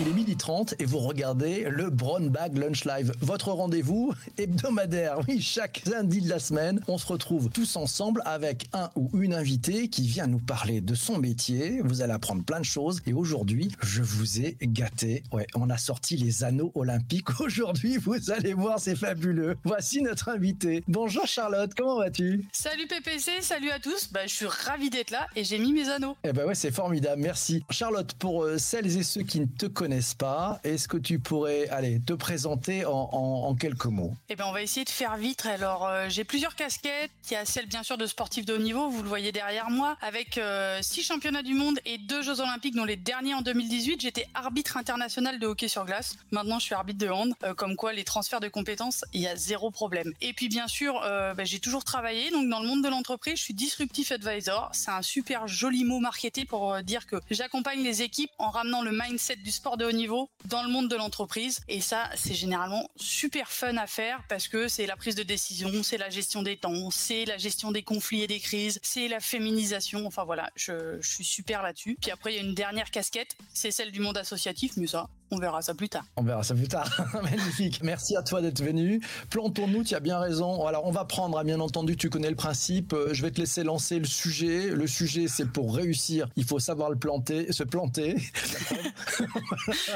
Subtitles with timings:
[0.00, 5.20] Il est midi 30 et vous regardez le Brown Bag Lunch Live, votre rendez-vous hebdomadaire.
[5.28, 9.34] Oui, chaque lundi de la semaine, on se retrouve tous ensemble avec un ou une
[9.34, 11.80] invitée qui vient nous parler de son métier.
[11.84, 15.22] Vous allez apprendre plein de choses et aujourd'hui, je vous ai gâté.
[15.30, 17.28] Ouais, on a sorti les anneaux olympiques.
[17.40, 19.56] Aujourd'hui, vous allez voir, c'est fabuleux.
[19.62, 20.82] Voici notre invité.
[20.88, 22.48] Bonjour Charlotte, comment vas-tu?
[22.50, 24.08] Salut PPC, salut à tous.
[24.10, 26.16] Bah, je suis ravi d'être là et j'ai mis mes anneaux.
[26.24, 27.62] Eh ben ouais, c'est formidable, merci.
[27.70, 29.83] Charlotte, pour euh, celles et ceux qui ne te connaissent
[30.18, 34.14] pas, est-ce que tu pourrais aller te présenter en, quelques mots?
[34.28, 35.46] Eh ben, on va essayer de faire vite.
[35.46, 37.10] Alors, euh, j'ai plusieurs casquettes.
[37.30, 38.88] Il y a celle, bien sûr, de sportif de haut niveau.
[38.88, 42.74] Vous le voyez derrière moi, avec euh, six championnats du monde et deux Jeux Olympiques,
[42.74, 44.00] dont les derniers en 2018.
[44.00, 46.16] J'étais arbitre international de hockey sur glace.
[46.30, 47.32] Maintenant, je suis arbitre de hand.
[47.44, 50.12] Euh, comme quoi, les transferts de compétences, il y a zéro problème.
[50.20, 51.00] Et puis, bien sûr,
[51.36, 52.30] bah, j'ai toujours travaillé.
[52.30, 54.70] Donc, dans le monde de l'entreprise, je suis disruptif advisor.
[54.72, 58.92] C'est un super joli mot marketé pour dire que j'accompagne les équipes en ramenant le
[58.92, 61.60] mindset du sport de haut niveau dans le monde de l'entreprise.
[61.68, 65.82] Et ça, c'est généralement super fun à faire parce que c'est la prise de décision,
[65.82, 69.20] c'est la gestion des temps, c'est la gestion des conflits et des crises, c'est la
[69.20, 70.06] féminisation.
[70.06, 71.96] Enfin voilà, je, suis super là-dessus.
[72.00, 75.08] Puis après, il y a une dernière casquette, c'est celle du monde associatif, mais ça,
[75.34, 76.04] on verra ça plus tard.
[76.16, 76.88] On verra ça plus tard.
[77.22, 77.80] Magnifique.
[77.82, 79.00] Merci à toi d'être venu.
[79.30, 80.66] Plantons-nous, tu as bien raison.
[80.66, 82.92] Alors, on va prendre, hein, bien entendu, tu connais le principe.
[82.92, 84.68] Euh, Je vais te laisser lancer le sujet.
[84.70, 88.16] Le sujet, c'est pour réussir, il faut savoir le planter, se planter.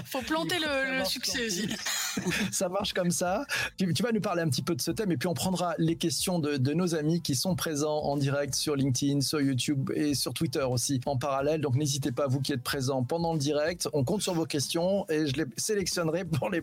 [0.05, 1.69] Faut planter le, le succès aussi.
[2.53, 3.45] ça marche comme ça.
[3.77, 5.75] Tu, tu vas nous parler un petit peu de ce thème et puis on prendra
[5.79, 9.91] les questions de, de nos amis qui sont présents en direct sur LinkedIn, sur YouTube
[9.95, 11.61] et sur Twitter aussi en parallèle.
[11.61, 15.07] Donc n'hésitez pas, vous qui êtes présents pendant le direct, on compte sur vos questions
[15.09, 16.61] et je les sélectionnerai pour les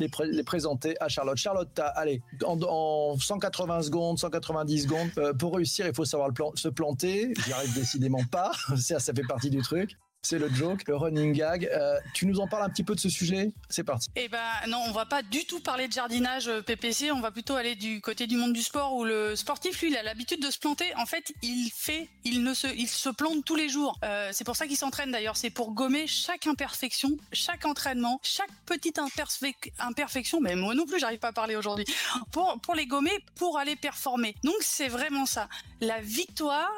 [0.00, 1.36] les, pré- les présenter à Charlotte.
[1.36, 6.68] Charlotte, allez, en, en 180 secondes, 190 secondes, euh, pour réussir, il faut savoir se
[6.68, 7.32] planter.
[7.44, 8.52] J'y arrive décidément pas.
[8.76, 9.96] Ça, ça fait partie du truc.
[10.28, 11.66] C'est le joke, le running gag.
[11.72, 13.52] Euh, tu nous en parles un petit peu de ce sujet?
[13.68, 14.08] C'est parti.
[14.16, 17.30] Eh ben non, on va pas du tout parler de jardinage euh, PPC, on va
[17.30, 20.42] plutôt aller du côté du monde du sport où le sportif lui il a l'habitude
[20.42, 20.92] de se planter.
[20.96, 23.96] En fait, il fait, il ne se, il se plante tous les jours.
[24.04, 28.50] Euh, c'est pour ça qu'il s'entraîne d'ailleurs, c'est pour gommer chaque imperfection, chaque entraînement, chaque
[28.66, 30.40] petite imperfec- imperfection.
[30.40, 31.84] Mais moi non plus, j'arrive pas à parler aujourd'hui.
[32.32, 34.34] Pour pour les gommer, pour aller performer.
[34.42, 35.48] Donc c'est vraiment ça.
[35.80, 36.70] La victoire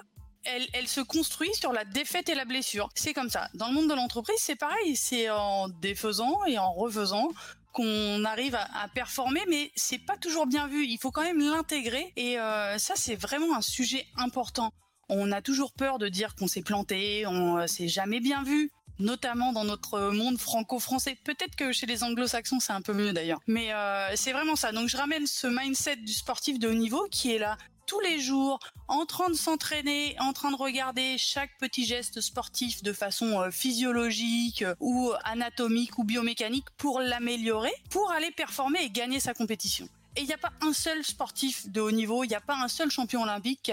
[0.44, 2.88] elle, se construit sur la défaite et la blessure.
[2.94, 3.48] C'est comme ça.
[3.54, 4.96] Dans le monde de l'entreprise, c'est pareil.
[4.96, 7.28] C'est en défaisant et en refaisant
[7.72, 10.86] qu'on arrive à, à performer, mais c'est pas toujours bien vu.
[10.86, 12.12] Il faut quand même l'intégrer.
[12.16, 14.72] Et euh, ça, c'est vraiment un sujet important.
[15.08, 18.70] On a toujours peur de dire qu'on s'est planté, on euh, s'est jamais bien vu
[18.98, 21.16] notamment dans notre monde franco-français.
[21.24, 23.40] Peut-être que chez les anglo-saxons, c'est un peu mieux d'ailleurs.
[23.46, 24.72] Mais euh, c'est vraiment ça.
[24.72, 27.56] Donc je ramène ce mindset du sportif de haut niveau qui est là
[27.88, 32.82] tous les jours, en train de s'entraîner, en train de regarder chaque petit geste sportif
[32.82, 38.90] de façon euh, physiologique euh, ou anatomique ou biomécanique pour l'améliorer, pour aller performer et
[38.90, 39.88] gagner sa compétition.
[40.16, 42.56] Et il n'y a pas un seul sportif de haut niveau, il n'y a pas
[42.56, 43.72] un seul champion olympique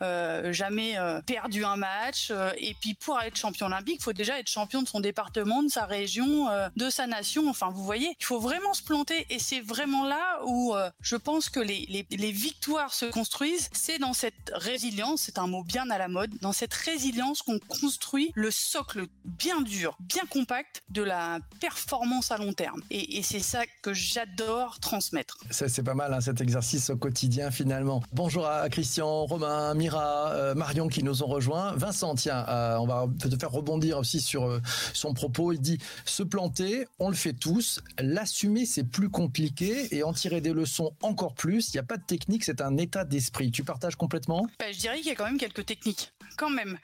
[0.00, 2.28] euh, jamais euh, perdu un match.
[2.30, 5.62] euh, et puis pour être champion olympique, il faut déjà être champion de son département,
[5.62, 7.48] de sa région, euh, de sa nation.
[7.48, 9.26] Enfin, vous voyez, il faut vraiment se planter.
[9.30, 13.68] Et c'est vraiment là où euh, je pense que les, les, les victoires se construisent.
[13.72, 17.58] C'est dans cette résilience, c'est un mot bien à la mode, dans cette résilience qu'on
[17.58, 22.80] construit le socle bien dur, bien compact de la performance à long terme.
[22.90, 25.38] Et, et c'est ça que j'adore transmettre.
[25.50, 28.02] C'est pas mal, hein, cet exercice au quotidien, finalement.
[28.12, 31.72] Bonjour à Christian, Romain, Mira, euh, Marion qui nous ont rejoints.
[31.72, 34.60] Vincent, tiens, euh, on va te faire rebondir aussi sur euh,
[34.92, 35.52] son propos.
[35.52, 37.80] Il dit se planter, on le fait tous.
[37.98, 41.68] L'assumer, c'est plus compliqué et en tirer des leçons encore plus.
[41.68, 43.50] Il n'y a pas de technique, c'est un état d'esprit.
[43.50, 44.46] Tu partages complètement?
[44.58, 46.78] Bah, je dirais qu'il y a quand même quelques techniques, quand même.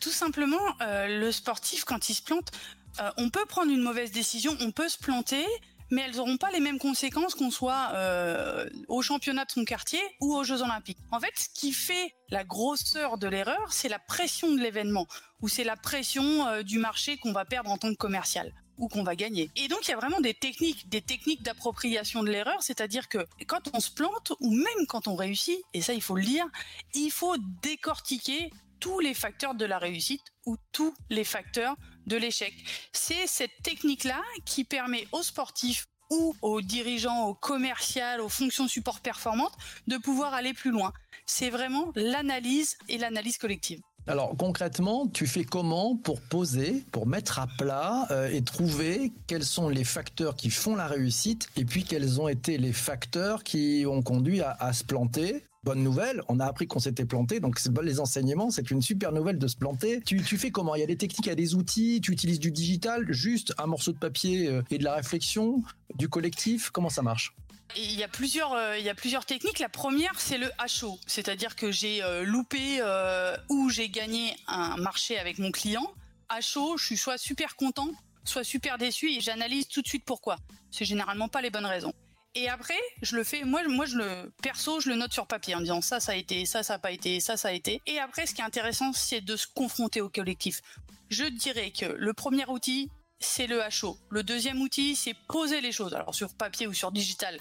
[0.00, 2.50] Tout simplement, le sportif, quand il se plante,
[3.16, 5.44] on peut prendre une mauvaise décision, on peut se planter,
[5.94, 10.00] mais elles n'auront pas les mêmes conséquences qu'on soit euh, au championnat de son quartier
[10.20, 10.98] ou aux Jeux Olympiques.
[11.12, 15.06] En fait, ce qui fait la grosseur de l'erreur, c'est la pression de l'événement,
[15.40, 18.88] ou c'est la pression euh, du marché qu'on va perdre en tant que commercial ou
[18.88, 19.52] qu'on va gagner.
[19.54, 23.18] Et donc il y a vraiment des techniques, des techniques d'appropriation de l'erreur, c'est-à-dire que
[23.46, 26.44] quand on se plante ou même quand on réussit, et ça il faut le dire,
[26.92, 28.50] il faut décortiquer
[28.84, 31.74] tous les facteurs de la réussite ou tous les facteurs
[32.06, 32.52] de l'échec.
[32.92, 39.00] C'est cette technique-là qui permet aux sportifs ou aux dirigeants, aux commerciaux, aux fonctions support
[39.00, 39.54] performantes
[39.86, 40.92] de pouvoir aller plus loin.
[41.24, 43.80] C'est vraiment l'analyse et l'analyse collective.
[44.06, 49.46] Alors concrètement, tu fais comment pour poser, pour mettre à plat euh, et trouver quels
[49.46, 53.86] sont les facteurs qui font la réussite et puis quels ont été les facteurs qui
[53.88, 55.42] ont conduit à, se planter?
[55.64, 59.38] Bonne nouvelle, on a appris qu'on s'était planté, donc les enseignements, c'est une super nouvelle
[59.38, 60.00] de se planter.
[60.02, 60.74] Tu, fais comment?
[60.74, 63.54] Il y a des techniques, il y a des outils, tu utilises du digital, juste
[63.58, 65.62] un morceau de papier euh, et de la réflexion,
[65.94, 67.34] du collectif, comment ça marche?
[67.76, 69.58] Il y a plusieurs, euh, il y a plusieurs techniques.
[69.58, 70.50] La première, c'est le
[70.80, 72.82] HO, c'est-à-dire que j'ai euh, loupé
[73.48, 75.90] ou j'ai gagné un marché avec mon client.
[76.30, 77.88] HO, je suis soit super content,
[78.24, 80.36] soit super déçu et j'analyse tout de suite pourquoi.
[80.70, 81.94] C'est généralement pas les bonnes raisons.
[82.36, 85.60] Et après, je le fais, moi, je le, perso, je le note sur papier en
[85.60, 87.80] disant ça, ça a été, ça, ça a pas été, ça, ça a été.
[87.86, 90.60] Et après, ce qui est intéressant, c'est de se confronter au collectif.
[91.10, 92.90] Je dirais que le premier outil,
[93.20, 93.96] c'est le HO.
[94.10, 95.94] Le deuxième outil, c'est poser les choses.
[95.94, 97.38] Alors, sur papier ou sur digital,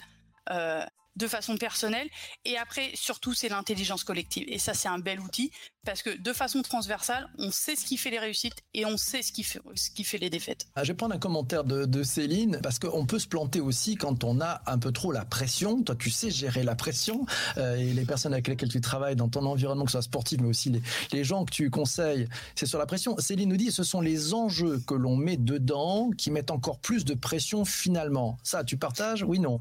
[0.52, 0.86] euh,
[1.16, 2.08] de façon personnelle.
[2.46, 4.46] Et après, surtout, c'est l'intelligence collective.
[4.48, 5.52] Et ça, c'est un bel outil
[5.86, 9.22] parce que de façon transversale, on sait ce qui fait les réussites et on sait
[9.22, 10.66] ce qui fait, ce qui fait les défaites.
[10.76, 14.24] Ah, je vais prendre un commentaire de, Céline parce qu'on peut se planter aussi quand
[14.24, 15.84] on a un peu trop la pression.
[15.84, 17.26] Toi, tu sais gérer la pression
[17.58, 20.40] euh, et les personnes avec lesquelles tu travailles dans ton environnement, que ce soit sportif,
[20.42, 20.82] mais aussi les,
[21.12, 23.16] les gens que tu conseilles, c'est sur la pression.
[23.20, 27.06] Céline nous dit ce sont les enjeux que l'on met dedans qui mettent encore plus
[27.06, 28.38] de pression finalement.
[28.44, 29.24] Ça, tu partages?
[29.24, 29.60] Oui, non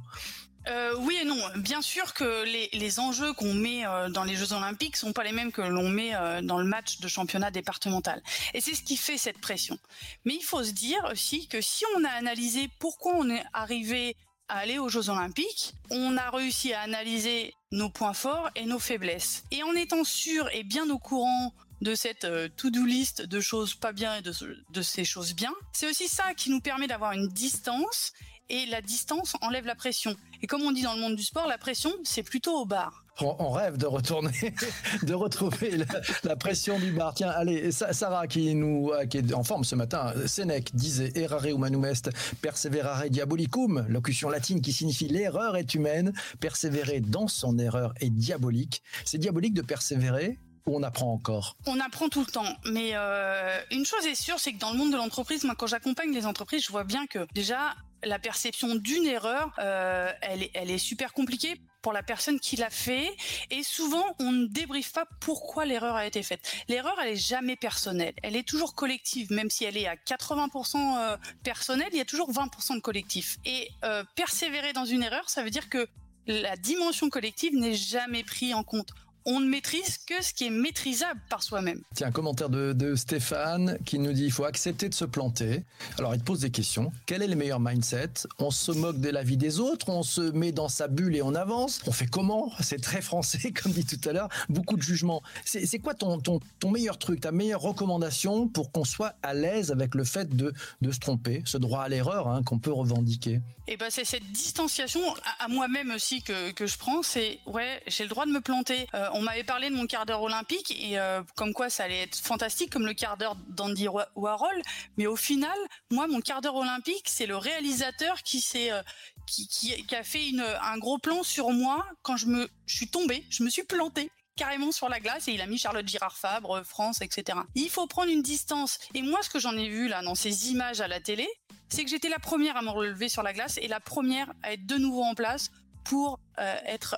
[0.69, 1.37] euh, oui et non.
[1.57, 5.33] Bien sûr que les, enjeux qu'on met euh, dans les Jeux Olympiques sont pas les
[5.33, 8.23] mêmes que l'on met euh, dans le match de championnat départemental.
[8.55, 9.79] Et c'est ce qui fait cette pression.
[10.25, 14.17] Mais il faut se dire aussi que si on a analysé pourquoi on est arrivé
[14.49, 18.79] à aller aux Jeux Olympiques, on a réussi à analyser nos points forts et nos
[18.79, 19.45] faiblesses.
[19.51, 22.27] Et en étant sûr et bien au courant de cette
[22.57, 26.51] to-do list de choses pas bien et de ces choses bien, c'est aussi ça qui
[26.51, 28.13] nous permet d'avoir une distance
[28.53, 30.15] et la distance enlève la pression.
[30.43, 33.05] Et comme on dit dans le monde du sport, la pression, c'est plutôt au bar.
[33.21, 34.55] On, rêve de retourner,
[35.03, 35.79] de retrouver
[36.25, 37.15] la, pression du bar.
[37.15, 40.13] Tiens, allez, Sarah qui nous qui est en forme ce matin.
[40.27, 42.11] Sénèque disait errare humanum est,
[42.41, 48.83] perseverare diabolicum, locution latine qui signifie l'erreur est humaine, persévérer dans son erreur est diabolique.
[49.05, 51.57] C'est diabolique de persévérer ou on apprend encore?
[51.67, 54.79] On apprend tout le temps, mais euh, une chose est sûre, c'est que dans le
[54.79, 58.75] monde de l'entreprise, moi quand j'accompagne les entreprises, je vois bien que déjà la perception
[58.75, 63.11] d'une erreur, euh, elle, est, elle est super compliquée pour la personne qui l'a fait
[63.51, 66.41] et souvent on ne débriefe pas pourquoi l'erreur a été faite.
[66.69, 70.77] L'erreur elle est jamais personnelle, elle est toujours collective même si elle est à 80%
[70.77, 73.39] euh, personnelle, il y a toujours 20% de collectif.
[73.45, 75.89] Et euh, persévérer dans une erreur, ça veut dire que
[76.27, 78.91] la dimension collective n'est jamais prise en compte
[79.25, 81.81] on ne maîtrise que ce qui est maîtrisable par soi-même.
[81.95, 85.63] Tiens, un commentaire de, Stéphane qui nous dit il faut accepter de se planter.
[85.99, 86.93] Alors, il te pose des questions.
[87.07, 88.11] Quel est le meilleur mindset?
[88.39, 91.23] On se moque de la vie des autres, on se met dans sa bulle et
[91.23, 91.81] on avance.
[91.87, 92.53] On fait comment?
[92.61, 94.29] C'est très français, comme dit tout à l'heure.
[94.49, 95.23] Beaucoup de jugements.
[95.45, 99.71] C'est quoi ton, ton, ton, meilleur truc, ta meilleure recommandation pour qu'on soit à l'aise
[99.71, 103.41] avec le fait de, de se tromper, ce droit à l'erreur hein, qu'on peut revendiquer
[103.69, 105.01] eh ben, c'est cette distanciation
[105.39, 107.03] à, moi-même aussi que, que je prends.
[107.03, 108.89] C'est ouais, j'ai le droit de me planter.
[108.95, 112.03] Euh, on m'avait parlé de mon quart d'heure olympique et euh, comme quoi ça allait
[112.03, 114.63] être fantastique comme le quart d'heure d'Andy Warhol,
[114.97, 115.57] mais au final,
[115.91, 118.83] moi mon quart d'heure olympique, c'est le réalisateur qui s'est euh,
[119.27, 122.89] qui, qui, a fait une, un gros plan sur moi quand je me je suis
[122.89, 126.17] tombée, je me suis plantée carrément sur la glace et il a mis Charlotte Girard
[126.17, 127.39] Fabre, France, etc.
[127.55, 128.79] Il faut prendre une distance.
[128.95, 131.29] Et moi, ce que j'en ai vu là dans ces images à la télé,
[131.69, 134.53] c'est que j'étais la première à me relever sur la glace et la première à
[134.53, 135.51] être de nouveau en place
[135.85, 136.97] pour euh, être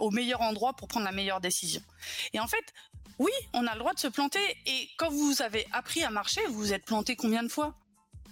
[0.00, 1.82] au meilleur endroit pour prendre la meilleure décision.
[2.32, 2.72] Et en fait,
[3.18, 4.40] oui, on a le droit de se planter.
[4.66, 7.74] Et quand vous avez appris à marcher, vous vous êtes planté combien de fois?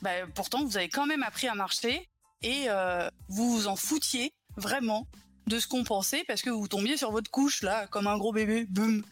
[0.02, 2.08] Ben, Pourtant, vous avez quand même appris à marcher
[2.42, 5.06] et euh, vous vous en foutiez vraiment
[5.46, 8.32] de ce qu'on pensait parce que vous tombiez sur votre couche là comme un gros
[8.32, 9.04] bébé, boum.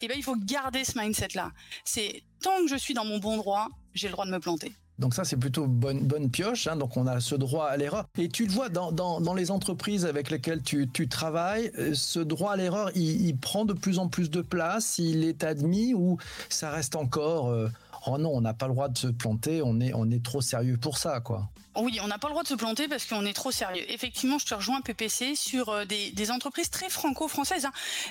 [0.00, 1.50] Et ben il faut garder ce mindset là.
[1.84, 4.72] C'est tant que je suis dans mon bon droit, j'ai le droit de me planter.
[5.00, 6.66] Donc ça, c'est plutôt bonne, bonne pioche.
[6.66, 6.76] Hein.
[6.76, 8.04] donc on a ce droit à l'erreur.
[8.18, 12.56] Et tu le vois dans, les entreprises avec lesquelles tu, travailles, euh, ce droit à
[12.56, 16.18] l'erreur, il, prend de plus en plus de place, il est admis ou
[16.50, 17.48] ça reste encore...
[17.48, 17.70] Euh,
[18.06, 20.98] oh non, on n'a pas le droit de se planter, on est, trop sérieux pour
[20.98, 21.48] ça, quoi.
[21.76, 23.84] Oui, on n'a pas le droit de se planter parce qu'on est trop sérieux.
[23.88, 27.66] Effectivement, je te rejoins PPC sur euh, des, entreprises très franco-françaises.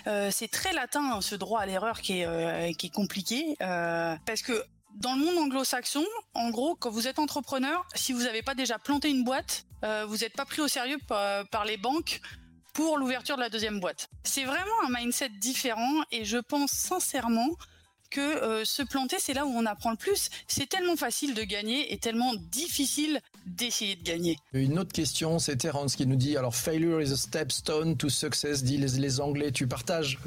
[0.06, 0.30] Hein.
[0.32, 4.64] C'est très latin hein, ce droit à l'erreur qui est compliqué parce que
[5.00, 8.78] dans le monde anglo-saxon, en gros, quand vous êtes entrepreneur, si vous n'avez pas déjà
[8.78, 12.22] planté une boîte, euh, vous n'êtes pas pris au sérieux par, les banques
[12.74, 14.10] pour l'ouverture de la deuxième boîte.
[14.24, 17.50] C'est vraiment un mindset différent et je pense sincèrement
[18.12, 20.30] que euh, se planter, c'est là où on apprend le plus.
[20.48, 24.38] C'est tellement facile de gagner et tellement difficile d'essayer de gagner.
[24.54, 28.64] Une autre question, c'est Terence qui nous dit alors failure is a stepstone to success,
[28.64, 29.52] dit les Anglais.
[29.52, 30.18] Tu partages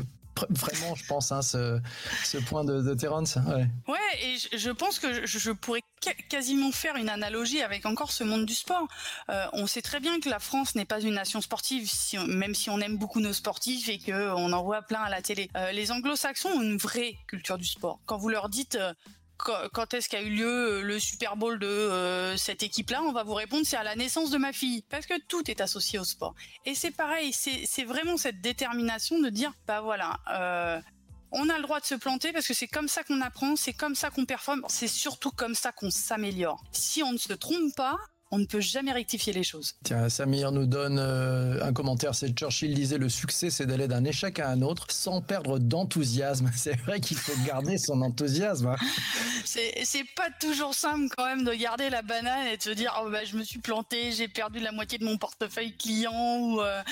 [0.51, 1.81] vraiment, je pense, hein, ce,
[2.25, 3.37] ce, point de, de Terence.
[3.37, 3.67] Ouais.
[3.89, 5.83] ouais, et je, pense que je, pourrais
[6.29, 8.89] quasiment faire une analogie avec encore ce monde du sport.
[9.31, 12.55] Euh, on sait très bien que la France n'est pas une nation sportive, si même
[12.55, 15.51] si on aime beaucoup nos sportifs et que on en voit plein à la télé.
[15.57, 18.01] Euh, les Anglo-Saxons ont une vraie culture du sport.
[18.07, 18.93] Quand vous leur dites euh,
[19.73, 23.23] quand est-ce qu'a eu lieu euh, le Super Bowl de euh, cette équipe-là On va
[23.23, 26.05] vous répondre c'est à la naissance de ma fille, parce que tout est associé au
[26.05, 26.35] sport.
[26.65, 30.19] Et c'est pareil, c'est vraiment cette détermination de dire bah voilà.
[30.31, 30.81] Euh,
[31.33, 33.73] on a le droit de se planter parce que c'est comme ça qu'on apprend, c'est
[33.73, 36.63] comme ça qu'on performe, c'est surtout comme ça qu'on s'améliore.
[36.73, 37.97] Si on ne se trompe pas,
[38.33, 39.75] on ne peut jamais rectifier les choses.
[39.85, 42.15] Tiens, Samir nous donne euh, un commentaire.
[42.15, 46.51] C'est Churchill disait le succès, c'est d'aller d'un échec à un autre sans perdre d'enthousiasme.
[46.57, 48.69] C'est vrai qu'il faut garder son enthousiasme.
[48.69, 48.77] Hein.
[49.45, 53.11] C'est pas toujours simple quand même de garder la banane et de se dire oh,
[53.11, 56.83] bah, je me suis planté, j'ai perdu la moitié de mon portefeuille client ou euh...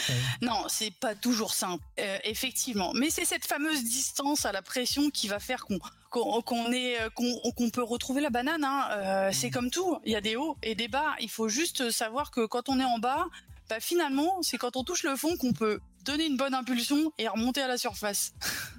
[0.43, 1.83] non, c'est pas toujours simple.
[1.99, 5.79] Euh, effectivement, mais c'est cette fameuse distance à la pression qui va faire qu'on
[6.11, 8.65] qu'on est euh, qu'on peut retrouver la banane.
[8.65, 8.89] Hein.
[8.93, 11.15] Euh, c'est comme tout, il y a des hauts et des bas.
[11.21, 13.27] Il faut juste savoir que quand on est en bas,
[13.69, 17.29] bah finalement, c'est quand on touche le fond qu'on peut donner une bonne impulsion et
[17.29, 18.33] remonter à la surface.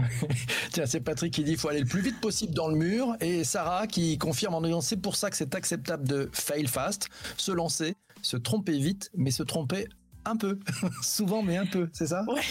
[0.72, 3.16] Tiens, c'est Patrick qui dit qu'il faut aller le plus vite possible dans le mur
[3.22, 7.10] et Sarah qui confirme en disant c'est pour ça que c'est acceptable de fail fast,
[7.38, 9.88] se lancer, se tromper vite, mais se tromper
[10.26, 10.60] un peu,
[11.02, 12.24] souvent mais un peu, c'est ça?
[12.28, 12.42] Ouais.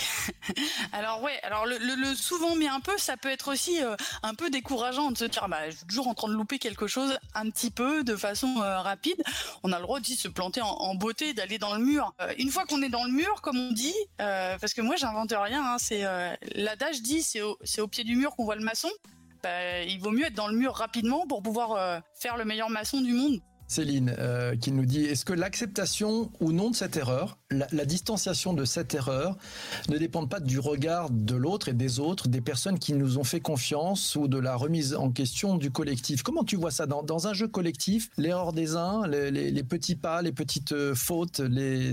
[0.92, 4.50] Alors ouais, alors le, souvent mais un peu, ça peut être aussi euh, un peu
[4.50, 7.50] décourageant de se dire bah je suis toujours en train de louper quelque chose un
[7.50, 9.22] petit peu de façon euh, rapide.
[9.62, 12.14] On a le droit de se planter en, beauté, d'aller dans le mur.
[12.20, 15.34] Euh, une fois qu'on est dans le mur, comme on dit, parce que moi j'invente
[15.36, 16.04] rien, hein, c'est
[16.54, 18.90] l'adage dit c'est au, au pied du mur qu'on voit le maçon.
[19.42, 23.00] Bah, il vaut mieux être dans le mur rapidement pour pouvoir faire le meilleur maçon
[23.00, 23.40] du monde.
[23.66, 28.52] Céline euh, qui nous dit est-ce que l'acceptation ou non de cette erreur, la, distanciation
[28.52, 29.36] de cette erreur
[29.88, 33.24] ne dépend pas du regard de l'autre et des autres, des personnes qui nous ont
[33.24, 36.22] fait confiance ou de la remise en question du collectif?
[36.22, 36.86] Comment tu vois ça?
[36.86, 41.40] Dans, un jeu collectif L'erreur des uns, les, petits pas, les petites euh, fautes,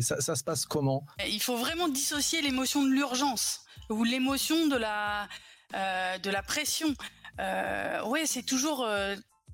[0.01, 1.05] ça, se passe comment?
[1.27, 5.27] Il faut vraiment dissocier l'émotion de l'urgence ou l'émotion de la,
[5.75, 6.93] euh, de la pression.
[7.39, 8.85] Euh, ouais, c'est toujours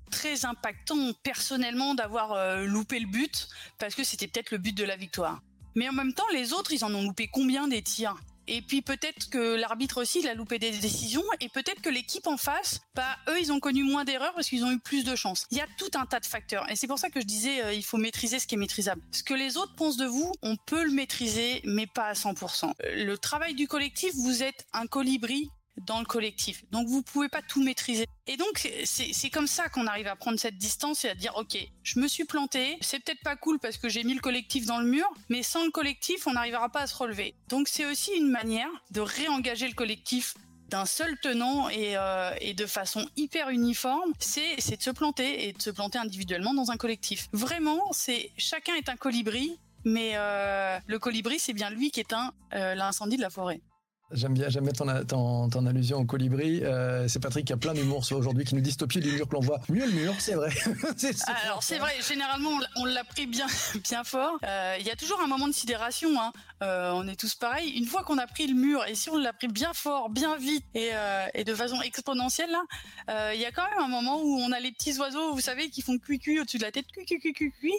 [0.08, 3.48] très impactant personnellement d'avoir euh, loupé le but
[3.78, 5.40] parce que c'était peut-être le but de la victoire.
[5.74, 8.16] Mais en même temps, les autres, ils en ont loupé combien des tirs?
[8.48, 12.26] Et puis peut-être que l'arbitre aussi, il a loupé des décisions, et peut-être que l'équipe
[12.26, 15.14] en face, bah eux, ils ont connu moins d'erreurs parce qu'ils ont eu plus de
[15.14, 15.46] chance.
[15.50, 17.62] Il y a tout un tas de facteurs, et c'est pour ça que je disais,
[17.62, 19.02] euh, il faut maîtriser ce qui est maîtrisable.
[19.12, 22.72] Ce que les autres pensent de vous, on peut le maîtriser, mais pas à 100%.
[22.80, 25.50] Le travail du collectif, vous êtes un colibri
[25.86, 26.64] dans le collectif.
[26.70, 28.06] Donc vous pouvez pas tout maîtriser.
[28.26, 31.56] Et donc c'est comme ça qu'on arrive à prendre cette distance et à dire ok,
[31.82, 34.78] je me suis planté, c'est peut-être pas cool parce que j'ai mis le collectif dans
[34.78, 37.34] le mur, mais sans le collectif on n'arrivera pas à se relever.
[37.48, 40.34] Donc c'est aussi une manière de réengager le collectif
[40.68, 45.62] d'un seul tenant et, euh, de façon hyper uniforme, c'est de se planter et de
[45.62, 47.28] se planter individuellement dans un collectif.
[47.32, 52.32] Vraiment, c'est chacun est un colibri, mais euh, le colibri c'est bien lui qui éteint
[52.54, 53.60] euh, l'incendie de la forêt.
[54.10, 56.64] J'aime bien, j'aime ton, ton, ton, allusion au colibri.
[56.64, 59.28] Euh, c'est Patrick qui a plein d'humour aujourd'hui, qui nous dit au pied du mur
[59.28, 60.50] que l'on voit mieux le mur, c'est vrai.
[61.44, 63.46] Alors c'est vrai, généralement on l'a pris bien,
[63.84, 64.38] bien fort.
[64.44, 66.08] Euh, il y a toujours un moment de sidération.
[66.18, 66.32] Hein.
[66.62, 67.70] Euh, on est tous pareils.
[67.70, 70.38] Une fois qu'on a pris le mur, et si on l'a pris bien fort, bien
[70.38, 70.90] vite et,
[71.34, 72.62] et de façon exponentielle, là,
[73.10, 75.40] euh, il y a quand même un moment où on a les petits oiseaux, vous
[75.40, 77.02] savez, qui font cuit au-dessus de la tête, cuit,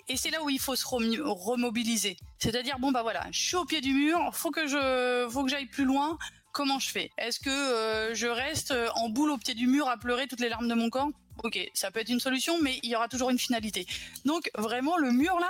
[0.08, 2.18] et c'est là où il faut se remobiliser.
[2.38, 5.50] C'est-à-dire bon bah voilà, je suis au pied du mur, faut que je, faut que
[5.50, 6.19] j'aille plus loin
[6.60, 7.10] comment je fais?
[7.18, 10.42] Est-ce que euh, je reste euh, en boule au pied du mur à pleurer toutes
[10.42, 11.08] les larmes de mon corps?
[11.42, 13.88] Ok, ça peut être une solution, mais il y aura toujours une finalité.
[14.26, 15.50] Donc vraiment, le mur là,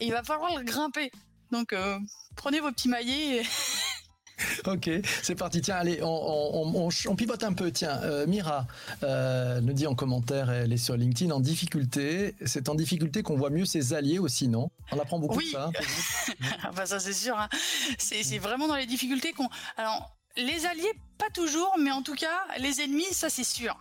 [0.00, 1.12] il va falloir le grimper.
[1.52, 1.96] Donc euh,
[2.34, 3.44] prenez vos petits maillets.
[4.66, 4.90] ok,
[5.22, 5.60] c'est parti.
[5.60, 7.70] Tiens, allez, on, pivote un peu.
[7.70, 8.66] Tiens, Mira
[9.02, 12.34] nous dit en commentaire, elle est sur LinkedIn, en difficulté.
[12.44, 14.72] C'est en difficulté qu'on voit mieux ses alliés aussi, non?
[14.90, 15.70] On apprend beaucoup de ça.
[16.64, 17.38] Ah bah ça c'est sûr.
[17.38, 17.48] Hein.
[17.98, 19.48] C'est vraiment dans les difficultés qu'on.
[19.76, 23.76] Alors les alliés, pas toujours, mais en tout cas, les ennemis, ça c'est sûr.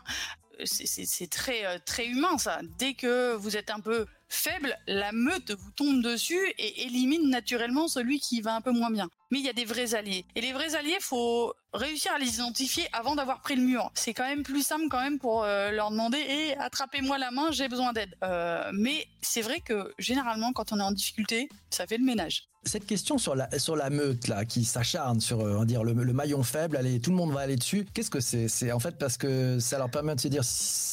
[0.65, 2.61] C'est très euh, très humain ça.
[2.79, 7.87] Dès que vous êtes un peu faible, la meute vous tombe dessus et élimine naturellement
[7.87, 9.07] celui qui va un peu moins bien.
[9.29, 10.25] Mais il y a des vrais alliés.
[10.35, 13.91] Et les vrais alliés, faut réussir à les identifier avant d'avoir pris le mur.
[13.93, 17.51] C'est quand même plus simple quand même pour euh, leur demander et attrapez-moi la main,
[17.51, 18.15] j'ai besoin d'aide.
[18.23, 22.47] Euh, mais c'est vrai que généralement quand on est en difficulté, ça fait le ménage.
[22.67, 25.93] Cette question sur la sur la meute là qui s'acharne sur on va dire le,
[26.13, 27.87] maillon faible, tout le monde va aller dessus.
[27.93, 28.47] Qu'est-ce que c'est?
[28.47, 30.43] C'est en fait parce que ça leur permet de se dire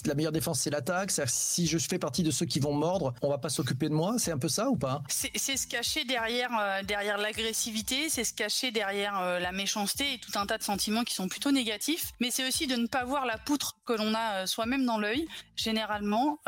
[0.07, 1.11] la meilleure défense c'est l'attaque.
[1.27, 4.15] Si je fais partie de ceux qui vont mordre, on va pas s'occuper de moi.
[4.19, 5.03] C'est un peu ça ou pas?
[5.09, 6.51] C'est se cacher derrière
[6.87, 11.15] derrière l'agressivité, c'est se cacher derrière la méchanceté et tout un tas de sentiments qui
[11.15, 12.13] sont plutôt négatifs.
[12.21, 15.27] Mais c'est aussi de ne pas voir la poutre que l'on a soi-même dans l'œil.
[15.57, 16.39] Généralement,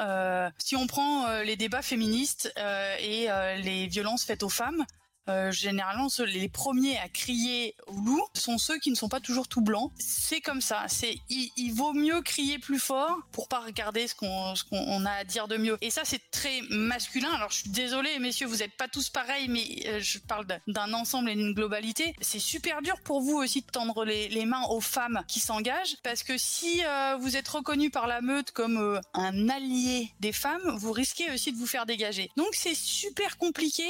[0.58, 2.52] si on prend les débats féministes
[3.00, 3.28] et
[3.62, 4.84] les violences faites aux femmes,
[5.28, 9.48] euh, généralement, les premiers à crier au loup sont ceux qui ne sont pas toujours
[9.48, 9.90] tout blancs.
[9.98, 10.84] C'est comme ça.
[10.88, 14.64] C'est il, vaut mieux crier plus fort pour pas regarder ce qu'on ce
[15.06, 15.76] a à dire de mieux.
[15.80, 17.30] Et ça, c'est très masculin.
[17.34, 20.92] Alors, je suis désolée, messieurs, vous n'êtes pas tous pareils, mais euh, je parle d'un
[20.92, 22.14] ensemble et d'une globalité.
[22.20, 25.96] C'est super dur pour vous aussi de tendre les, les mains aux femmes qui s'engagent,
[26.02, 30.76] parce que si euh, vous êtes reconnu par la meute comme un allié des femmes,
[30.76, 32.30] vous risquez aussi de vous faire dégager.
[32.36, 33.84] Donc, c'est super compliqué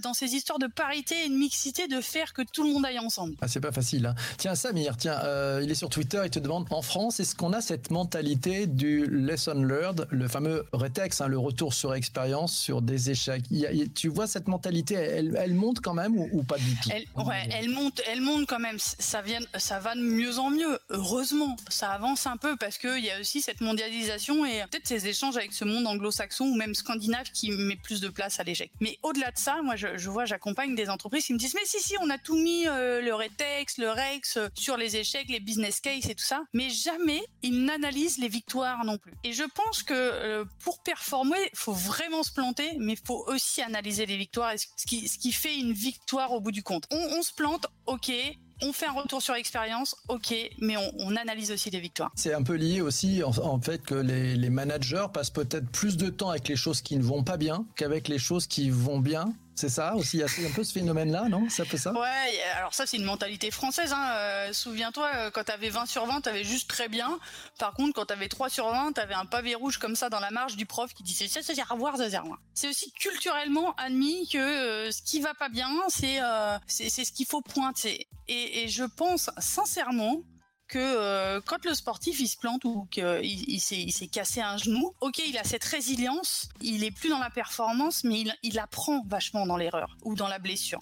[0.00, 3.00] dans ces histoires de parité et une mixité de faire que tout le monde aille
[3.00, 3.34] ensemble.
[3.40, 4.06] Ah, c'est pas facile.
[4.06, 4.14] Hein.
[4.36, 7.52] Tiens, Samir, tiens, euh, il est sur Twitter, il te demande en France, est-ce qu'on
[7.52, 12.80] a cette mentalité du lesson learned, le fameux retex, hein, le retour sur expérience sur
[12.80, 13.42] des échecs?
[13.96, 16.90] Tu vois cette mentalité, elle, monte quand même ou, pas du tout?
[16.92, 18.78] Elle, Ouais, elle monte, elle monte quand même.
[18.78, 20.78] Ça, vient, ça va de mieux en mieux.
[20.90, 25.08] Heureusement, ça avance un peu parce qu'il y a aussi cette mondialisation et peut-être ces
[25.08, 28.70] échanges avec ce monde anglo-saxon ou même scandinave qui met plus de place à l'échec.
[28.80, 31.64] Mais au-delà de ça, moi, je, je vois, j'accompagne des entreprises qui me disent mais
[31.64, 35.28] si si on a tout mis euh, le Retex, le Rex euh, sur les échecs,
[35.28, 39.12] les business case et tout ça, mais jamais ils n'analysent les victoires non plus.
[39.24, 44.06] Et je pense que euh, pour performer, faut vraiment se planter, mais faut aussi analyser
[44.06, 46.84] les victoires et ce qui, ce qui fait une victoire au bout du compte.
[46.90, 48.12] On, se plante, ok,
[48.62, 52.10] on fait un retour sur expérience, ok, mais on, analyse aussi les victoires.
[52.14, 56.30] C'est un peu lié aussi en, fait que les managers passent peut-être plus de temps
[56.30, 59.68] avec les choses qui ne vont pas bien qu'avec les choses qui vont bien c'est
[59.68, 61.48] ça aussi, il y a un peu ce phénomène-là, non?
[61.48, 61.92] Ça peut ça?
[61.92, 63.92] Ouais, alors ça c'est une mentalité française.
[63.92, 64.12] Hein.
[64.14, 67.18] Euh, souviens-toi, euh, quand tu avais 20 sur 20, tu avais juste très bien.
[67.58, 70.10] Par contre, quand tu avais 3 sur 20, tu avais un pavé rouge comme ça
[70.10, 72.38] dans la marge du prof qui disait ça, ça à voir, ça sert à.
[72.54, 76.20] C'est aussi culturellement admis que euh, ce qui va pas bien, c'est
[76.68, 78.06] c'est ce qu'il faut pointer.
[78.28, 80.22] Et je pense sincèrement
[80.68, 84.92] que euh, quand le sportif il se plante ou qu'il il, s'est cassé un genou,
[85.00, 89.46] ok, il a cette résilience, il est plus dans la performance, mais il, apprend vachement
[89.46, 90.80] dans l'erreur ou dans la blessure.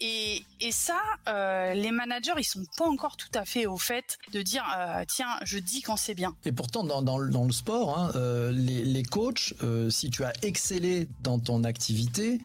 [0.00, 4.42] Et, ça, euh, les managers, ils sont pas encore tout à fait au fait de
[4.42, 6.34] dire euh, tiens, je dis quand c'est bien.
[6.44, 8.12] Et pourtant, dans le sport, hein,
[8.52, 9.54] les, les, coachs,
[9.90, 12.40] si tu as excellé dans ton activité,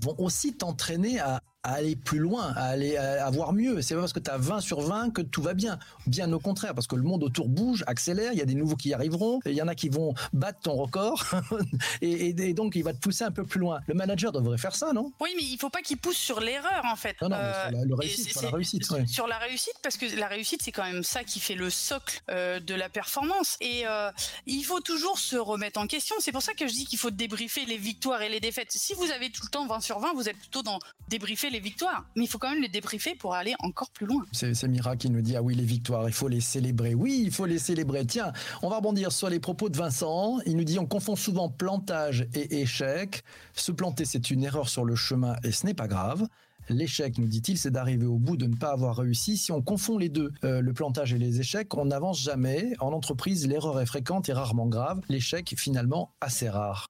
[0.00, 3.82] vont aussi t'entraîner à, aller plus loin, à aller à, voir mieux.
[3.82, 5.78] C'est pas parce que tu as 20 sur 20 que tout va bien.
[6.06, 8.76] Bien au contraire, parce que le monde autour bouge, accélère, il y a des nouveaux
[8.76, 11.24] qui arriveront, il y en a qui vont battre ton record,
[12.00, 13.80] et, donc il va te pousser un peu plus loin.
[13.86, 15.12] Le manager devrait faire ça, non?
[15.20, 17.16] Oui, mais il faut pas qu'il pousse sur l'erreur, en fait.
[17.22, 18.84] Non, non, sur, la, réussite, sur la réussite.
[19.06, 22.20] Sur la réussite, parce que la réussite, c'est quand même ça qui fait le socle
[22.30, 23.56] euh, de la performance.
[23.60, 24.10] Et euh,
[24.46, 26.16] il faut toujours se remettre en question.
[26.20, 28.70] C'est pour ça que je dis qu'il faut débriefer les victoires et les défaites.
[28.70, 31.57] Si vous avez tout le temps 20 sur 20, vous êtes plutôt dans débriefer les
[31.60, 32.04] victoires.
[32.16, 34.24] Mais il faut quand même les débriefer pour aller encore plus loin.
[34.32, 36.94] C'est Mira qui nous dit Ah oui, les victoires, il faut les célébrer.
[36.94, 38.06] Oui, il faut les célébrer.
[38.06, 40.38] Tiens, on va rebondir sur les propos de Vincent.
[40.46, 43.22] Il nous dit On confond souvent plantage et échec.
[43.54, 46.26] Se planter, c'est une erreur sur le chemin et ce n'est pas grave.
[46.68, 49.36] L'échec, nous dit-il, c'est d'arriver au bout de ne pas avoir réussi.
[49.36, 52.72] Si on confond les deux, euh, le plantage et les échecs, on n'avance jamais.
[52.80, 55.00] En entreprise, l'erreur est fréquente et rarement grave.
[55.08, 56.88] L'échec, finalement, assez rare.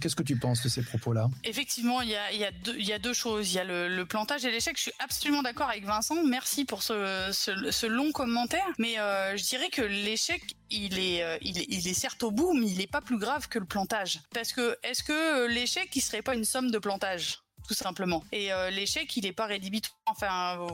[0.00, 1.30] Qu'est-ce que tu penses de ces propos-là?
[1.44, 3.52] Effectivement, il y a, deux choses.
[3.52, 4.76] Il y a le, plantage et l'échec.
[4.76, 6.22] Je suis absolument d'accord avec Vincent.
[6.24, 8.66] Merci pour ce, long commentaire.
[8.78, 12.30] Mais euh, je dirais que l'échec, il est, euh, il est, il est certes au
[12.30, 14.20] bout, mais il n'est pas plus grave que le plantage.
[14.34, 17.38] Parce que est-ce que l'échec, il serait pas une somme de plantage?
[17.68, 18.24] Tout simplement.
[18.32, 19.94] Et euh, l'échec, il n'est pas rédhibitoire.
[20.06, 20.66] Enfin,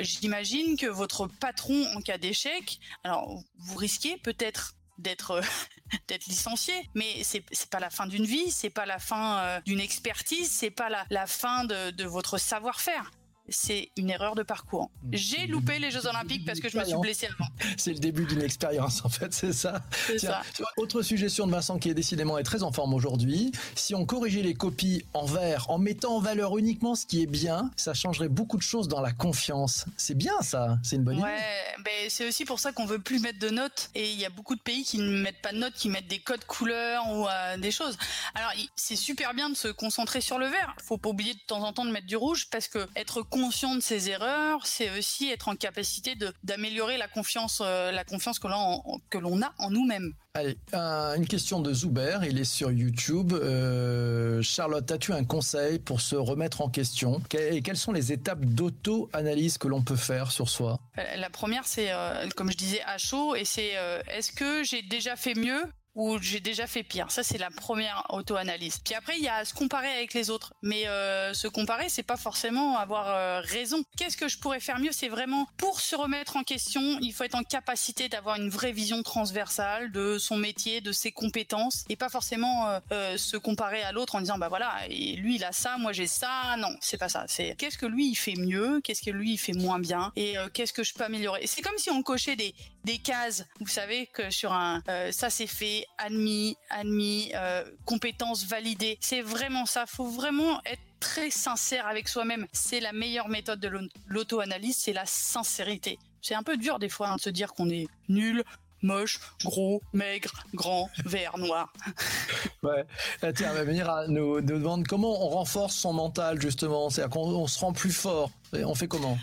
[0.00, 5.42] j'imagine que votre patron en cas d'échec, alors vous risquez peut-être d'être euh,
[6.08, 9.60] d'être licencié mais c'est c'est pas la fin d'une vie c'est pas la fin euh,
[9.66, 13.10] d'une expertise c'est pas la, la fin de, de votre savoir-faire
[13.48, 14.90] c'est une erreur de parcours.
[15.02, 15.08] Mmh.
[15.12, 17.50] J'ai loupé les Jeux Olympiques parce que je me suis blessé avant.
[17.76, 19.82] C'est le début d'une expérience, en fait, c'est ça.
[20.18, 20.42] ça.
[20.76, 23.52] Autre suggestion de Vincent qui est décidément est très en forme aujourd'hui.
[23.74, 27.26] Si on corrigeait les copies en vert, en mettant en valeur uniquement ce qui est
[27.26, 29.84] bien, ça changerait beaucoup de choses dans la confiance.
[29.96, 31.82] C'est bien ça, c'est une bonne ouais, idée.
[31.84, 33.90] Ben c'est aussi pour ça qu'on veut plus mettre de notes.
[33.94, 36.08] Et il y a beaucoup de pays qui ne mettent pas de notes, qui mettent
[36.08, 37.96] des codes couleurs ou euh, des choses.
[38.34, 40.74] Alors c'est super bien de se concentrer sur le vert.
[40.82, 43.74] Faut pas oublier de temps en temps de mettre du rouge parce que être conscient
[43.74, 48.48] de ses erreurs, c'est aussi être en capacité d'améliorer la confiance, euh, la confiance que
[48.48, 50.14] l'on que l'on a en nous-mêmes.
[50.34, 53.32] Allez, une question de Zuber, il est sur YouTube.
[53.32, 57.22] Euh, Charlotte, as-tu un conseil pour se remettre en question?
[57.38, 60.78] Et quelles sont les étapes d'auto-analyse que l'on peut faire sur soi?
[61.16, 61.90] La première, c'est,
[62.36, 63.76] comme je disais, à chaud, et c'est
[64.08, 65.62] est-ce que j'ai déjà fait mieux?
[65.96, 67.10] Où j'ai déjà fait pire.
[67.10, 68.78] Ça, c'est la première auto-analyse.
[68.84, 70.52] Puis après, il y a se comparer avec les autres.
[70.62, 73.82] Mais euh, se comparer, c'est pas forcément avoir euh, raison.
[73.96, 74.92] Qu'est-ce que je pourrais faire mieux?
[74.92, 78.72] C'est vraiment pour se remettre en question, il faut être en capacité d'avoir une vraie
[78.72, 83.82] vision transversale de son métier, de ses compétences, et pas forcément euh, euh se comparer
[83.82, 86.56] à l'autre en disant bah voilà, lui il a ça, moi j'ai ça.
[86.58, 87.24] Non, c'est pas ça.
[87.28, 90.36] C'est qu'est-ce que lui il fait mieux, qu'est-ce que lui il fait moins bien, et
[90.36, 91.46] euh, qu'est-ce que je peux améliorer?
[91.46, 92.54] C'est comme si on cochait des
[92.84, 93.44] des cases.
[93.60, 98.98] Vous savez que sur un ça c'est fait admis, admis, euh, compétences validées.
[99.00, 99.86] C'est vraiment ça.
[99.86, 102.46] Faut vraiment être très sincère avec soi-même.
[102.52, 103.70] C'est la meilleure méthode de
[104.06, 105.98] l'auto-analyse, c'est la sincérité.
[106.22, 108.42] C'est un peu dur des fois hein, de se dire qu'on est nul,
[108.82, 111.72] moche, gros, maigre, grand, vert, noir.
[112.62, 112.84] ouais.
[113.22, 116.90] Ah, tiens, va venir à nous, nous demander comment on renforce son mental justement.
[116.90, 118.30] C'est-à-dire qu'on se rend plus fort.
[118.56, 119.18] Et on fait comment?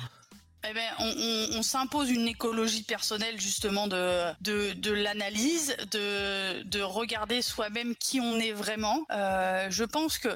[0.67, 6.81] Eh ben, on, on, s'impose une écologie personnelle justement de de, de l'analyse, de de
[6.81, 9.05] regarder soi-même qui on est vraiment.
[9.11, 10.29] Euh, je pense que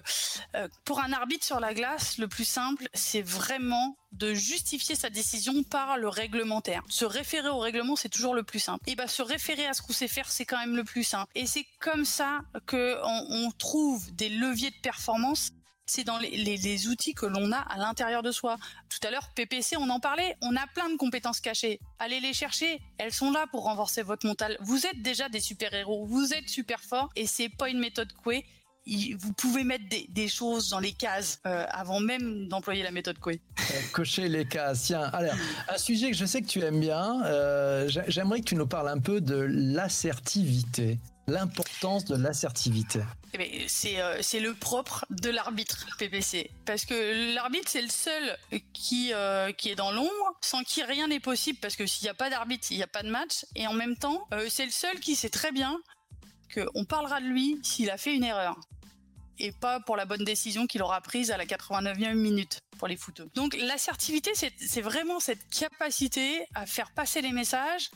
[0.56, 5.10] euh, pour un arbitre sur la glace, le plus simple, c'est vraiment de justifier sa
[5.10, 6.84] décision par le réglementaire.
[6.90, 8.84] Se référer au règlement, c'est toujours le plus simple.
[8.90, 11.32] Et ben, se référer à ce qu'on sait faire, c'est quand même le plus simple.
[11.36, 15.52] Et c'est comme ça que on, on trouve des leviers de performance
[15.88, 18.58] c'est dans les, outils que l'on a à l'intérieur de soi.
[18.90, 21.80] Tout à l'heure, PPC, on en parlait, on a plein de compétences cachées.
[21.98, 24.58] Allez les chercher, elles sont là pour renforcer votre mental.
[24.60, 28.46] Vous êtes déjà des super-héros, vous êtes super forts et c'est pas une méthode Coué.
[29.20, 33.42] Vous pouvez mettre des, choses dans les cases euh, avant même d'employer la méthode Coué.
[33.60, 34.84] Euh, cocher les cases.
[34.84, 35.36] Tiens, alors,
[35.68, 38.88] un sujet que je sais que tu aimes bien, euh, j'aimerais que tu nous parles
[38.88, 43.02] un peu de l'assertivité l'importance de l'assertivité.
[43.34, 47.90] Eh ben, c'est euh, c'est le propre de l'arbitre PPC parce que l'arbitre c'est le
[47.90, 48.38] seul
[48.74, 51.60] qui euh, qui est dans l'ombre sans qui rien n'est possible.
[51.62, 53.46] Parce que s'il n'y a pas d'arbitre il n'y a pas de match.
[53.56, 55.78] Et en même temps euh, c'est le seul qui sait très bien
[56.50, 58.58] que on parlera de lui s'il a fait une erreur.
[59.40, 62.98] Et pas pour la bonne décision qu'il aura prise à la 89e minute pour les
[62.98, 63.30] footeux.
[63.36, 67.92] Donc l'assertivité c'est vraiment cette capacité à faire passer les messages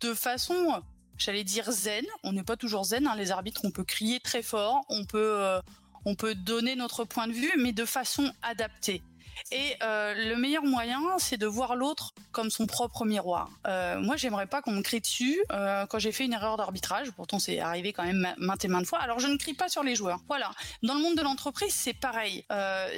[0.00, 0.82] de façon
[1.22, 2.04] j'allais dire zen.
[2.22, 3.62] On n'est pas toujours zen, hein, les arbitres.
[3.64, 5.60] On peut crier très fort, on peut, euh,
[6.04, 9.02] on peut donner notre point de vue, mais de façon adaptée.
[9.50, 13.50] Et euh, le meilleur moyen, c'est de voir l'autre comme son propre miroir.
[13.66, 17.10] Euh, moi, j'aimerais pas qu'on me crie dessus quand j'ai fait une erreur d'arbitrage.
[17.12, 19.00] Pourtant, c'est arrivé quand même maintes et maintes fois.
[19.00, 20.20] Alors, je ne crie pas sur les joueurs.
[20.28, 20.50] Voilà.
[20.82, 22.44] Dans le monde de l'entreprise, c'est pareil.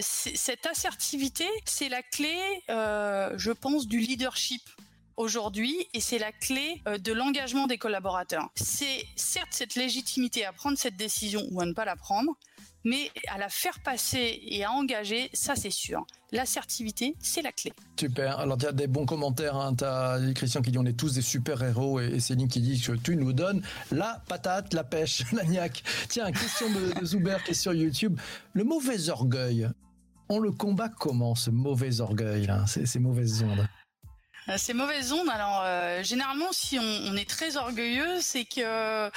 [0.01, 2.37] cette assertivité, c'est la clé,
[2.69, 4.63] je pense, du leadership
[5.17, 8.51] aujourd'hui et c'est la clé euh, de l'engagement des collaborateurs.
[8.55, 12.37] C'est certes cette légitimité à prendre cette décision ou à ne pas la prendre,
[12.85, 16.07] mais à la faire passer et à engager, ça c'est sûr.
[16.33, 17.73] L'assertivité, c'est la clé.
[17.99, 18.39] Super.
[18.41, 19.57] Alors, tu as des bons commentaires.
[19.57, 19.75] Hein.
[19.75, 22.93] Tu as Christian qui dit on est tous des super-héros et Céline qui dit que
[22.93, 25.83] tu nous donnes la patate, la pêche, la niaque.
[26.09, 28.19] Tiens, question de, Zuber qui est sur YouTube.
[28.53, 29.69] Le mauvais orgueil,
[30.29, 33.67] on le combat comment, ce mauvais orgueil, ces, mauvaises ondes
[34.57, 39.11] ces mauvaises ondes, alors euh, généralement, si on, est très orgueilleux, c'est que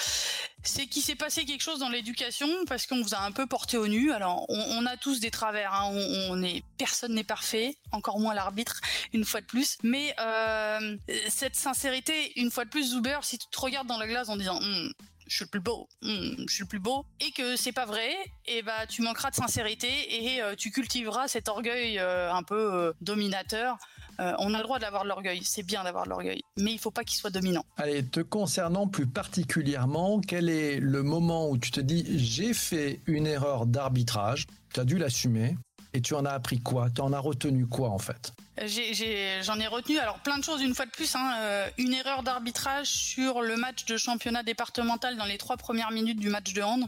[0.64, 3.78] c'est qu'il s'est passé quelque chose dans l'éducation parce qu'on vous a un peu porté
[3.78, 4.12] au nu.
[4.12, 5.74] Alors, on, a tous des travers.
[5.74, 5.92] Hein.
[6.30, 8.80] On, est personne n'est parfait, encore moins l'arbitre,
[9.14, 9.78] une fois de plus.
[9.84, 10.98] Mais euh,
[11.30, 14.38] cette sincérité, une fois de plus, Zuber, si tu te regardes dans la glace en
[14.38, 14.94] disant hum,
[15.28, 17.86] je suis le plus beau, hmm, je suis le plus beau, et que c'est pas
[17.86, 22.44] vrai, et bah tu manqueras de sincérité et euh, tu cultiveras cet orgueil euh, un
[22.44, 23.78] peu euh, dominateur.
[24.20, 26.92] On a le droit d'avoir de l'orgueil, c'est bien d'avoir de l'orgueil, mais il faut
[26.92, 27.66] pas qu'il soit dominant.
[27.78, 33.02] Allez, te concernant plus particulièrement, quel est le moment où tu te dis j'ai fait
[33.06, 35.56] une erreur d'arbitrage, tu as dû l'assumer,
[35.94, 36.90] et tu en as appris quoi?
[36.90, 38.32] Tu en as retenu quoi en fait?
[38.60, 41.16] J'en ai, retenu alors plein de choses une fois de plus.
[41.16, 45.92] Hein, euh, une erreur d'arbitrage sur le match de championnat départemental dans les trois premières
[45.92, 46.86] minutes du match de hand.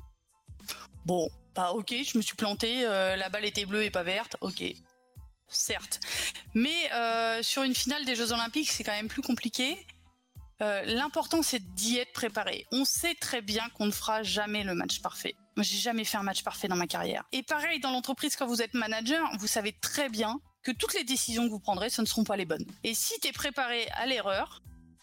[1.05, 2.85] Bon, bah ok, je me suis planté.
[2.85, 4.37] Euh, la balle était bleue et pas verte.
[4.41, 4.63] Ok,
[5.49, 5.99] certes.
[6.53, 9.85] Mais euh, sur une finale des Jeux Olympiques, c'est quand même plus compliqué.
[10.61, 12.67] L'important, c'est d'y être préparé.
[12.73, 15.33] On sait très bien qu'on ne fera jamais le match parfait.
[15.55, 17.23] Moi, j'ai jamais fait un match parfait dans ma carrière.
[17.31, 21.03] Et pareil, dans l'entreprise, quand vous êtes manager, vous savez très bien que toutes les
[21.03, 22.65] décisions que vous prendrez, ce ne seront pas les bonnes.
[22.83, 24.61] Et si tu es préparé à l'erreur,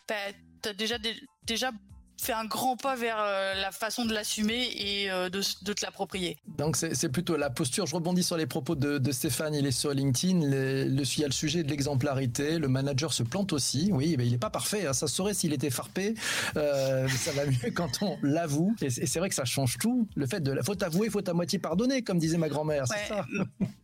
[0.08, 0.14] bah,
[0.62, 0.96] tu as déjà,
[1.44, 1.72] déjà
[2.16, 5.84] fais un grand pas vers euh, la façon de l'assumer et euh, de, de, te
[5.84, 6.38] l'approprier.
[6.58, 7.86] Donc c'est plutôt la posture.
[7.86, 9.54] Je rebondis sur les propos de, de Stéphane.
[9.54, 10.40] Il est sur LinkedIn.
[10.48, 12.58] Le, il y a le sujet de l'exemplarité.
[12.58, 13.90] Le manager se plante aussi.
[13.92, 14.86] Oui, mais il n'est pas parfait.
[14.86, 14.92] Hein.
[14.92, 16.14] Ça saurait s'il était farpé.
[16.56, 18.74] Euh, ça va mieux quand on l'avoue.
[18.80, 20.08] Et c'est vrai que ça change tout.
[20.14, 22.86] Le fait de la faut avouer, faut à moitié pardonner, comme disait ma grand-mère.
[22.86, 23.26] c'est ça.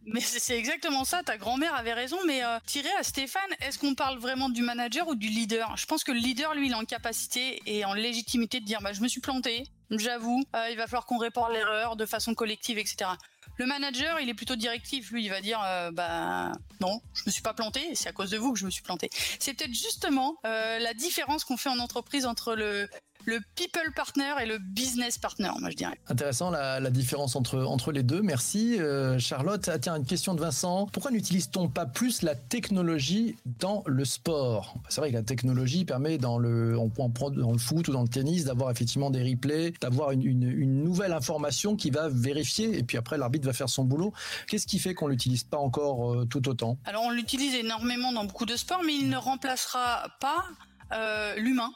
[0.05, 1.23] Mais c'est exactement ça.
[1.23, 2.17] Ta grand-mère avait raison.
[2.27, 5.77] Mais euh, tiré à Stéphane, est-ce qu'on parle vraiment du manager ou du leader?
[5.77, 8.22] Je pense que le leader, lui, il est en capacité et en légitimité
[8.61, 11.97] de dire bah, je me suis planté, j'avoue, euh, il va falloir qu'on répare l'erreur
[11.97, 13.11] de façon collective, etc.
[13.59, 15.11] Le manager, il est plutôt directif.
[15.11, 17.95] Lui, il va dire, euh, bah non, je me suis pas planté.
[17.95, 19.11] C'est à cause de vous que je me suis planté.
[19.39, 22.89] C'est peut-être justement euh, la différence qu'on fait en entreprise entre le
[23.27, 25.99] le people partner et le business partner, moi je dirais.
[26.09, 28.23] Intéressant la, la différence entre, entre les deux.
[28.23, 29.69] Merci euh, Charlotte.
[29.69, 30.87] Ah, tiens, une question de Vincent.
[30.93, 34.75] Pourquoi n'utilise-t-on pas plus la technologie dans le sport?
[34.89, 36.91] C'est vrai que la technologie permet dans le, on,
[37.31, 40.83] dans le foot ou dans le tennis d'avoir effectivement des replays, d'avoir une, une, une,
[40.83, 44.13] nouvelle information qui va vérifier et puis après l'arbitre va faire son boulot.
[44.49, 46.79] Qu'est-ce qui fait qu'on l'utilise pas encore euh, tout autant?
[46.85, 50.45] Alors on l'utilise énormément dans beaucoup de sports, mais il ne remplacera pas
[50.93, 51.71] euh, l'humain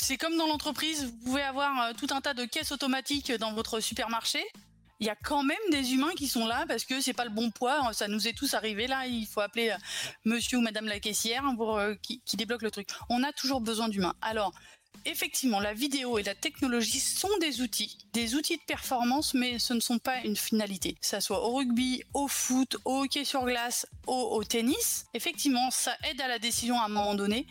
[0.00, 3.52] c'est comme dans l'entreprise, vous pouvez avoir euh, tout un tas de caisses automatiques dans
[3.52, 4.44] votre supermarché.
[5.00, 7.30] Il y a quand même des humains qui sont là parce que c'est pas le
[7.30, 7.92] bon poids.
[7.92, 9.06] Ça nous est tous arrivé là.
[9.06, 9.76] Il faut appeler euh,
[10.24, 12.88] monsieur ou madame la caissière euh, qui, débloque le truc.
[13.08, 14.14] On a toujours besoin d'humains.
[14.22, 14.52] Alors,
[15.04, 19.72] effectivement, la vidéo et la technologie sont des outils, des outils de performance, mais ce
[19.72, 20.96] ne sont pas une finalité.
[21.00, 25.96] Ça soit au rugby, au foot, au hockey sur glace, au, au tennis, effectivement, ça
[26.10, 27.46] aide à la décision à un moment donné,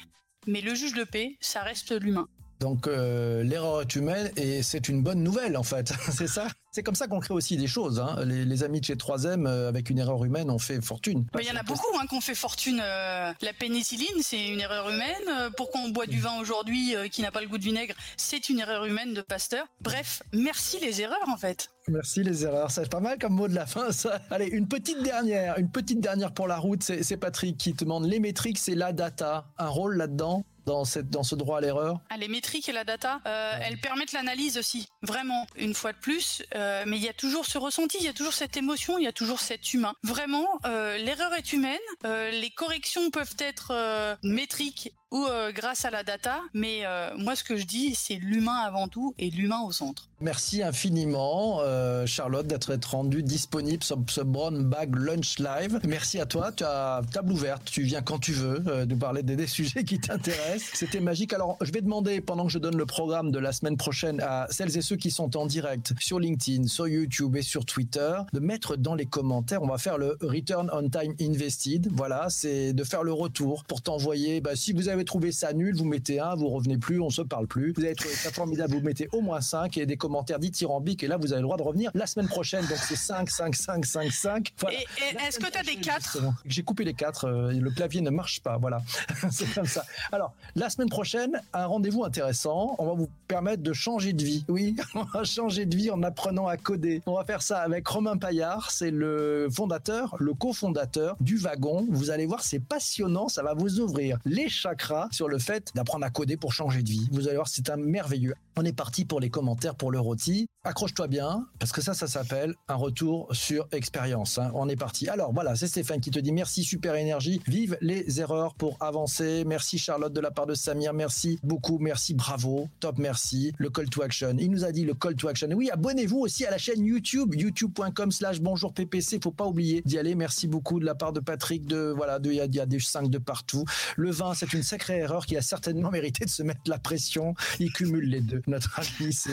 [0.48, 2.28] mais le juge de paix, ça reste l'humain.
[2.60, 6.84] Donc euh, l'erreur est humaine et c'est une bonne nouvelle en fait, c'est ça c'est
[6.84, 8.00] comme ça qu'on crée aussi des choses.
[8.00, 8.24] Hein.
[8.24, 11.26] Les, les, amis de chez 3M, euh, avec une erreur humaine, ont fait fortune.
[11.40, 12.80] Il y en a beaucoup hein, qui ont fait fortune.
[12.84, 15.24] Euh, la pénicilline, c'est une erreur humaine.
[15.28, 17.96] Euh, pourquoi on boit du vin aujourd'hui euh, qui n'a pas le goût de vinaigre
[18.16, 19.66] C'est une erreur humaine de Pasteur.
[19.82, 21.72] Bref, merci les erreurs en fait.
[21.88, 24.22] Merci les erreurs, c'est pas mal comme mot de la fin ça.
[24.30, 28.06] Allez, une petite dernière, une petite dernière pour la route, c'est Patrick qui te demande
[28.06, 30.46] les métriques, c'est la data, un rôle là-dedans?
[30.68, 33.66] Dans, cette, dans ce droit à l'erreur ah, Les métriques et la data, euh, ouais.
[33.66, 36.44] elles permettent l'analyse aussi, vraiment, une fois de plus.
[36.56, 39.06] Euh, mais il y a toujours ce ressenti, il y a toujours cette émotion, il
[39.06, 39.94] y a toujours cet humain.
[40.04, 45.86] Vraiment, euh, l'erreur est humaine, euh, les corrections peuvent être euh, métriques ou euh, grâce
[45.86, 49.30] à la data, mais euh, moi ce que je dis, c'est l'humain avant tout et
[49.30, 50.10] l'humain au centre.
[50.20, 55.80] Merci infiniment, euh, Charlotte, d'être rendue disponible sur ce Brown Bag Lunch Live.
[55.88, 59.36] Merci à toi, tu as table ouverte, tu viens quand tu veux nous parler des,
[59.36, 60.72] des sujets qui t'intéressent.
[60.74, 61.34] C'était magique.
[61.34, 64.48] Alors, je vais demander, pendant que je donne le programme de la semaine prochaine à
[64.50, 68.40] celles et ceux qui sont en direct sur LinkedIn, sur YouTube et sur Twitter, de
[68.40, 71.88] mettre dans les commentaires, on va faire le Return on Time Invested.
[71.94, 75.54] Voilà, c'est de faire le retour pour t'envoyer, bah, si vous avez avez trouvé ça
[75.54, 77.74] nul, vous mettez un, vous revenez plus, on se parle plus.
[77.74, 81.08] Vous avez trouvé ça formidable, vous mettez au moins 5 et des commentaires dithyrambiques et
[81.08, 82.66] là vous avez le droit de revenir la semaine prochaine.
[82.66, 84.54] Donc c'est 5, 5, 5, 5, 5.
[84.60, 84.78] Voilà.
[84.78, 88.02] Et, et est-ce que tu as des 4 J'ai coupé les 4, euh, le clavier
[88.02, 88.82] ne marche pas, voilà.
[89.32, 89.86] c'est comme ça.
[90.12, 92.76] Alors, la semaine prochaine, un rendez-vous intéressant.
[92.80, 94.46] On va vous permettre de changer de vie.
[94.48, 97.02] Oui, on va changer de vie en apprenant à coder.
[97.06, 101.86] On va faire ça avec Romain Paillard, c'est le fondateur, le cofondateur du Wagon.
[101.90, 106.06] Vous allez voir, c'est passionnant, ça va vous ouvrir les chakras sur le fait d'apprendre
[106.06, 107.08] à coder pour changer de vie.
[107.12, 108.36] Vous allez voir, c'est un merveilleux.
[108.56, 110.48] On est parti pour les commentaires pour le rôti.
[110.64, 114.38] Accroche-toi bien, parce que ça, ça s'appelle un retour sur expérience.
[114.38, 114.52] Hein.
[114.54, 115.08] On est parti.
[115.08, 117.42] Alors voilà, c'est Stéphane qui te dit merci, super énergie.
[117.48, 119.44] Vive les erreurs pour avancer.
[119.46, 120.94] Merci Charlotte de la part de Samir.
[120.94, 121.78] Merci beaucoup.
[121.78, 122.68] Merci, bravo.
[122.80, 123.54] Top, merci.
[123.58, 124.36] Le call to action.
[124.40, 125.48] Il nous a dit le call to action.
[125.54, 129.20] Oui, abonnez-vous aussi à la chaîne YouTube, youtube.com slash bonjour PPC.
[129.24, 130.16] Faut pas oublier d'y aller.
[130.16, 131.66] Merci beaucoup de la part de Patrick.
[131.66, 133.64] De, voilà, il y, y, a des 5 de partout.
[133.96, 137.34] Le vin, c'est une sacrée erreur qui a certainement mérité de se mettre la pression.
[137.60, 138.44] Il cumule les deux.
[138.46, 139.32] Notre ami, c'est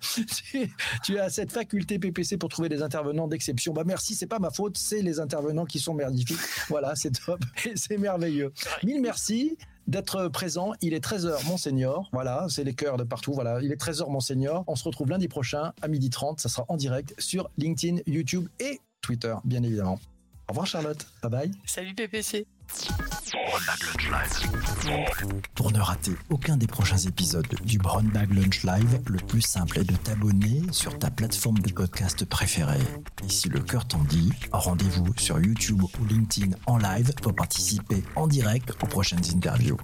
[0.00, 0.68] tu,
[1.04, 3.72] tu, as cette faculté PPC pour trouver des intervenants d'exception.
[3.72, 6.38] Bah merci, c'est pas ma faute, c'est les intervenants qui sont merdifiques.
[6.68, 7.40] Voilà, c'est top
[7.76, 8.52] c'est merveilleux.
[8.82, 10.72] Mille merci d'être présent.
[10.80, 12.08] Il est 13h, Monseigneur.
[12.12, 13.32] Voilà, c'est les cœurs de partout.
[13.32, 14.64] Voilà, il est 13h, Monseigneur.
[14.66, 16.40] On se retrouve lundi prochain à 12h30.
[16.40, 20.00] Ça sera en direct sur LinkedIn, YouTube et Twitter, bien évidemment.
[20.48, 21.06] Au revoir, Charlotte.
[21.22, 21.50] Bye bye.
[21.64, 22.46] Salut, PPC.
[25.54, 29.80] Pour ne rater aucun des prochains épisodes du Brown Bag Lunch Live, le plus simple
[29.80, 32.80] est de t'abonner sur ta plateforme de podcast préférée.
[33.24, 38.02] Et si le cœur t'en dit, rendez-vous sur YouTube ou LinkedIn en live pour participer
[38.16, 39.78] en direct aux prochaines interviews.